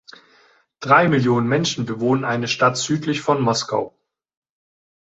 Drei 0.79 1.07
Millionen 1.07 1.47
Menschen 1.47 1.85
bewohnen 1.85 2.25
eine 2.25 2.47
Stadt 2.47 2.75
südlich 2.75 3.21
von 3.21 3.39
Moskau. 3.39 3.95